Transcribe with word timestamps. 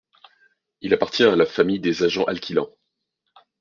Il 0.81 0.95
appartient 0.95 1.21
à 1.25 1.35
la 1.35 1.45
famille 1.45 1.79
des 1.79 2.01
agents 2.01 2.23
alkylants. 2.25 2.71